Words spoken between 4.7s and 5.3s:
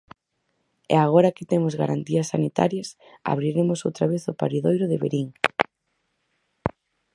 de Verín.